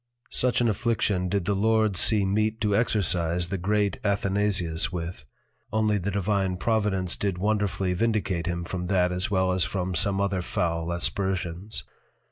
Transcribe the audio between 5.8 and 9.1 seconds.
the Divine Providence did wonderfully vindicate him from